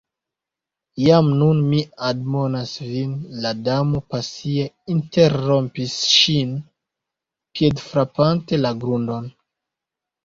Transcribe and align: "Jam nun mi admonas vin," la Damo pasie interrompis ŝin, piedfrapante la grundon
"Jam 1.07 1.27
nun 1.41 1.59
mi 1.73 1.81
admonas 2.07 2.71
vin," 2.93 3.11
la 3.43 3.51
Damo 3.67 4.01
pasie 4.13 4.65
interrompis 4.97 5.99
ŝin, 6.23 6.57
piedfrapante 7.61 8.63
la 8.67 8.77
grundon 8.83 9.33